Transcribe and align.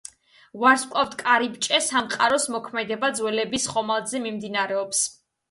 ვარსკვლავთკარიბჭე: 0.61 1.79
სამყაროს 1.89 2.47
მოქმედება 2.55 3.11
ძველების 3.21 3.69
ხომალდზე 3.75 4.25
მიმდინარეობს. 4.27 5.05